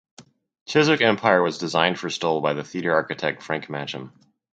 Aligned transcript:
Chiswick 0.65 1.01
Empire 1.01 1.43
was 1.43 1.59
designed 1.59 1.99
for 1.99 2.09
Stoll 2.09 2.41
by 2.41 2.53
the 2.53 2.63
theatre 2.63 2.91
architect 2.91 3.43
Frank 3.43 3.67
Matcham. 3.69 4.11